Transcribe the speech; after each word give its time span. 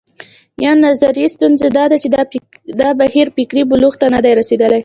یوه 0.63 0.75
نظري 0.85 1.23
ستونزه 1.33 1.67
دا 1.77 1.85
ده 1.91 1.97
چې 2.03 2.07
دا 2.81 2.89
بهیر 3.01 3.27
فکري 3.37 3.61
بلوغ 3.69 3.93
ته 4.01 4.07
نه 4.13 4.19
دی 4.23 4.31
رسېدلی. 4.39 4.79